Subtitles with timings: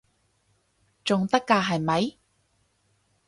[1.03, 2.17] 仲得㗎係咪？